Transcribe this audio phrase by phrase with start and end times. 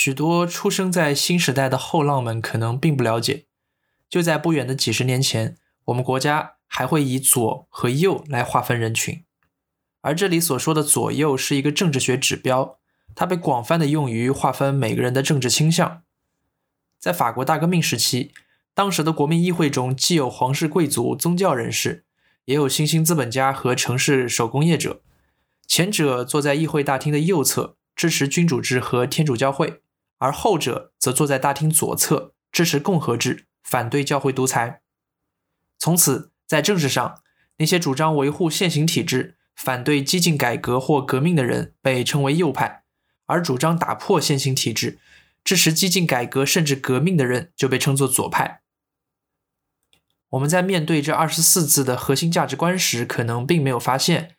[0.00, 3.46] 许多出生在新时代的后浪们可能并不了解，
[4.08, 9.24] 就在不远的几十年前，我们国家还会以左和右来划分人群，
[10.02, 12.78] 而这里所说的左右是一个政治学指标，
[13.16, 16.04] 它被广泛的用于划分每个人的政治倾向。
[17.00, 18.32] 在法国大革命时期，
[18.72, 22.04] 当时的国民议会中既有皇室贵族、宗教人士，
[22.44, 25.00] 也有新兴资本家和城市手工业者。
[25.66, 29.80] 前者坐在议会大厅的右侧，支持君主制和天主教会；
[30.18, 34.82] 而后者则坐在大厅左侧，支持共和制，反对教会独裁。
[35.78, 37.22] 从此，在政治上，
[37.58, 42.84] 那些主张维护现行体制、反对激进改革或革命的人被称为右派，
[43.26, 44.98] 而主张打破现行体制、
[45.44, 48.62] 支持激进改革甚至革命的人就被称作左派。
[50.30, 54.34] 我们在面对这二十四字的核心价值观时，可能并没有发现。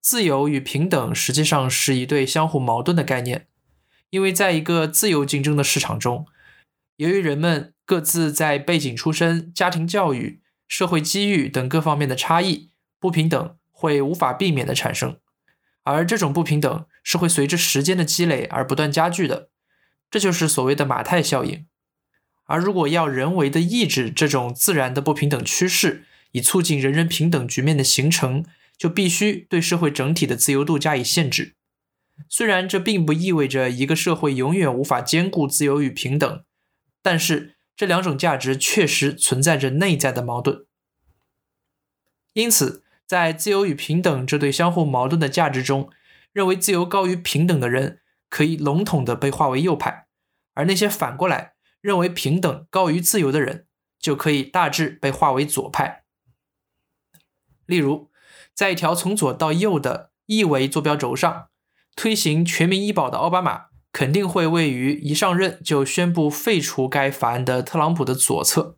[0.00, 3.48] 自由与平等实际上是一对相互矛盾的概念，
[4.14, 6.24] 因为在一个自由竞争的市场中，
[6.98, 15.18] 由于人们各自在背景、出身、家庭教育、社会机遇等各方面的差异，不平等会无法避免的产生，
[15.82, 19.48] 而这种不平等是会随着时间的积累而不断加剧的，
[20.08, 21.66] 这就是所谓的马太效应。
[22.44, 28.44] 而如果要人为的抑制这种自然的不平等趋势，以促进人人平等局面的形成，
[28.78, 31.56] 就必须对社会整体的自由度加以限制。
[32.28, 36.44] 虽然这并不意味着一个社会永远无法兼顾自由与平等，
[37.02, 40.66] 但是这两种价值确实存在着内在的矛盾。
[42.32, 45.90] 因此，在自由与平等这对相互矛盾的价值中，
[46.32, 50.06] 认为自由高于平等的人可以笼统地被划为右派，
[50.54, 53.66] 而那些反过来认为平等高于自由的人
[53.98, 56.04] 就可以大致被划为左派。
[57.66, 58.10] 例如。
[58.54, 61.48] 在一条从左到右的一维坐标轴上，
[61.96, 68.76] 推行全民医保的奥巴马肯定会位于一上任就宣布废除该法案的特朗普的左侧。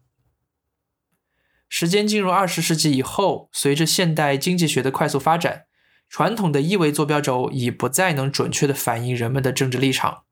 [1.68, 5.64] 时间进入二十世纪以后，随着现代经济学的快速发展，
[6.08, 10.22] 传统的一维坐标轴已不再能准确地反映人们的政治立场。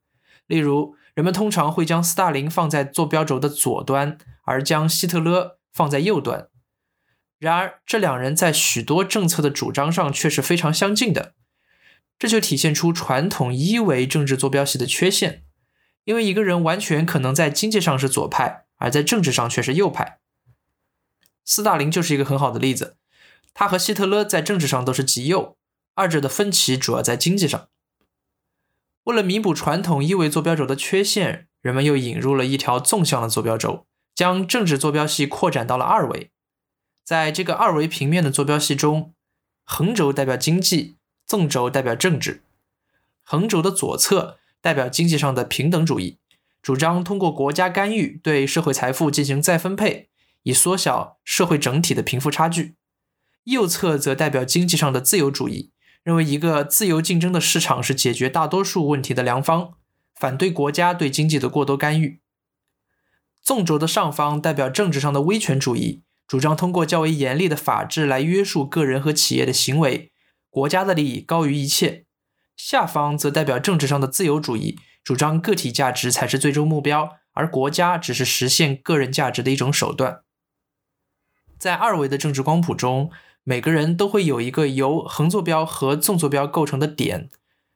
[0.46, 6.48] 例如，人们通常会将斯大林放在坐标轴的左端，而将希特勒放在右端。
[7.38, 11.34] 然而，这两人在许多政策的主张上却是非常相近的，
[12.18, 15.44] 这就体现出传统一维政治坐标系的缺陷。
[16.04, 20.18] 因为一个人完全可能在经济上是左派，而在政治上却是右派。
[21.46, 22.98] 斯大林就是一个很好的例子，
[23.54, 25.56] 他和希特勒在政治上都是极右，
[25.94, 27.68] 二者的分歧主要在经济上。
[29.04, 36.30] 为了弥补传统一维坐标轴的缺陷，人们又引入了一条纵向的坐标轴，将政治坐标系扩展到了二维。
[37.02, 39.14] 在这个二维平面的坐标系中，
[39.64, 42.42] 横轴代表经济，纵轴代表政治。
[43.22, 46.18] 横轴的左侧代表经济上的平等主义，
[46.62, 50.08] 主张通过国家干预对社会财富进行再分配，
[50.42, 52.74] 以缩小社会整体的贫富差距。
[53.44, 55.70] 右侧则代表经济上的自由主义，
[56.02, 59.74] 认为一个自由竞争的市场是解决大多数问题的良方，
[60.14, 62.20] 反对国家对经济的过多干预。
[63.42, 66.02] 纵轴的上方代表政治上的威权主义。
[66.26, 70.10] 主张通过较为严厉的法制来约束个人和企业的行为，
[70.54, 72.04] 国家的利益高于一切。
[72.56, 80.20] 下方则代表政治上的自由主义，主张个体价值才是最终目标，而国家只是实现个人价值的一种手段。
[81.58, 83.10] 在二维的政治光谱中，
[83.42, 87.30] 每个人都会有一个由横坐标和纵坐标构成的点，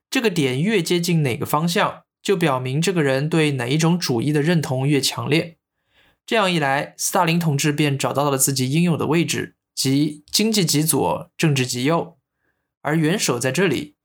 [0.08, 5.58] 这个点越接近哪个方向，就表明这个人对哪一种主义的认同越强烈。
[6.24, 12.17] 这样一来，斯大林同志便找到了自己应有的位置，即经济极左，政治极右。
[12.88, 13.96] 而元首在这里，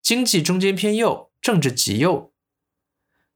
[0.00, 2.32] 经济中间偏右，政治极右。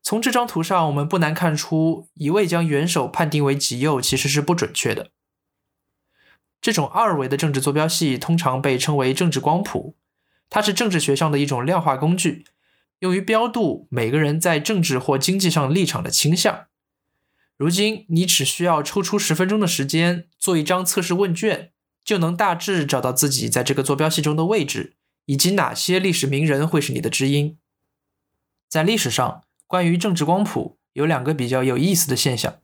[0.03, 5.11] 从这张图上，我们不难看出，一味将元首判定为极右其实是不准确的。
[6.63, 9.97] 这种二维的政治坐标系通常被称为政治光谱，
[10.49, 12.47] 它是政治学上的一种量化工具，
[13.01, 16.69] 用于标度每个人在政治或经济上立场的倾向。
[17.59, 21.73] 如今，你只需要抽出十分钟的时间做一张测试问卷，
[22.03, 24.96] 就能大致找到自己在这个坐标系中的位置，
[25.27, 27.59] 以及哪些历史名人会是你的知音。
[28.69, 32.59] 在历史上，关于政治光谱有两个比较有意思的现象。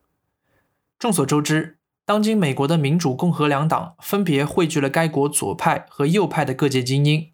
[0.99, 7.32] 众所周知，当今美国的民主、共和两党分别汇聚了该国左派和右派的各界精英，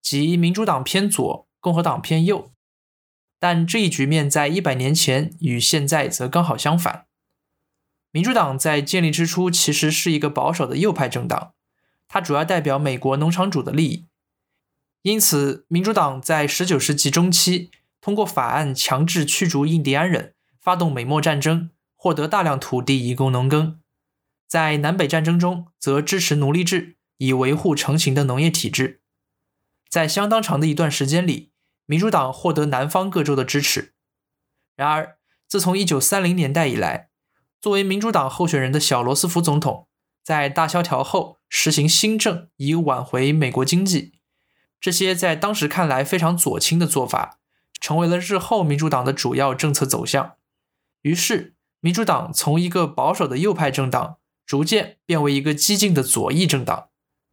[0.00, 2.50] 即民主党偏左，共和党偏右。
[3.38, 7.06] 但这一局面在一百年前与现在则刚好相反。
[8.10, 11.54] 民主党在建立之初其实是一个保守的右派政党，
[12.06, 14.06] 它主要代表美国农场主的利益。
[15.02, 17.70] 因此，民主党在十九世纪中期
[18.02, 23.78] 通过法案强制驱逐印第安人，发动美墨战争，获得大量土地以供农耕；
[24.46, 29.00] 在南北战争中，则支持奴隶制，以维护成型的农业体制。
[29.88, 31.50] 在相当长的一段时间里，
[31.86, 33.94] 民主党获得南方各州的支持。
[34.76, 35.16] 然而，
[35.48, 37.08] 自从1930年代以来，
[37.58, 39.88] 作为民主党候选人的小罗斯福总统，
[40.22, 44.19] 在大萧条后实行新政以挽回美国经济。
[44.80, 47.38] 这些在当时看来非常左倾的做法，
[47.80, 50.36] 成为了日后民主党的主要政策走向。
[51.02, 54.16] 于是，民主党从一个保守的右派政党，
[54.46, 56.88] 逐渐变为一个激进的左翼政党，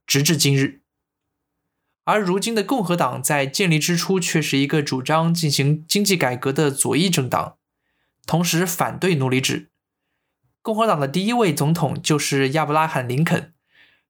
[0.05, 0.81] 直至今日。
[2.03, 7.57] 而如今的共和党在建立之初却是一个主张进行经济改革的左翼政党，
[8.25, 9.71] 同时反对奴隶制。
[10.61, 13.53] 共和党的第一位总统就是亚伯拉罕·林肯，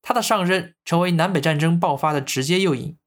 [0.04, 2.98] 他的上任成为南北战争爆发的直接诱因。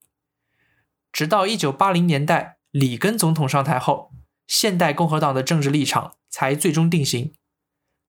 [1.13, 4.13] 直到一九八零年代，里根总统上台后，
[4.47, 7.33] 现代共和党的政治立场才最终定型。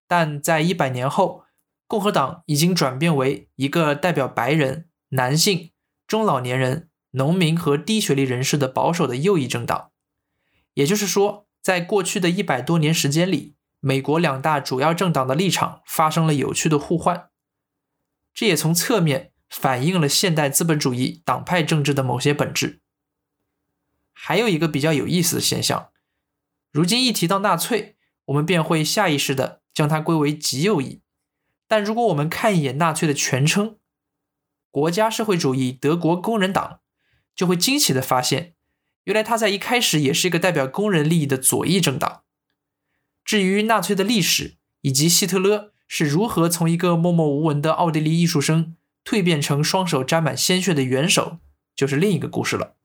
[0.08, 1.44] 但在一百年后，
[1.88, 5.72] 共和党已经转变为一个代表白人、男性、
[6.06, 9.92] 中老年人、农民和低学历人士的保守的右翼政党。
[10.74, 17.30] 也就是说，在过去的一百多年时间里，美国两大主要政党的立场发生了有趣的互换。
[18.34, 22.81] 这也从侧面反映了现代资本主义党派政治的某些本质。
[24.14, 25.90] 还有一个比较有意思的现象，
[26.72, 31.02] 如今一提到纳粹，我们便会下意识的将它归为极右翼。
[31.68, 33.78] 但如果我们看一眼纳粹的全称——
[34.70, 36.82] 国家社会主义德国工人党，
[37.36, 38.56] 就会惊奇的发现，
[39.06, 42.24] 原来它在一开始也是一个代表工人利益的左翼政党。
[43.24, 48.76] 至于纳粹的历史以及希特勒是如何从一个默默无闻的奥地利艺术生
[49.06, 51.40] 蜕变成双手沾满鲜血的元首，
[51.76, 52.76] 就是另一个故事了。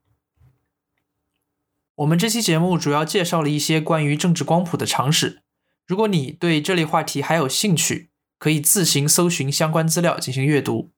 [1.96, 5.40] 我们这期节目主要介绍了一些关于政治光谱的常识。
[5.87, 10.90] 如果你对这类话题还有兴趣，可以自行搜寻相关资料进行阅读。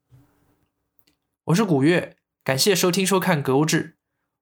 [1.44, 3.84] 我是古月，感谢收听收看《格物志》。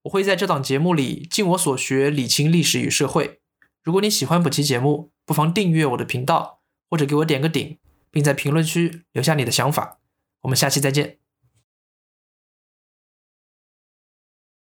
[0.04, 3.40] 我会在这档节目里尽我所学，理清历史与社会。
[3.82, 7.76] 如果你喜欢本期节目，不妨订阅我的频道，或者给我点个顶，
[8.10, 9.98] 并在评论区留下你的想法。
[10.40, 11.18] 我们下期再见。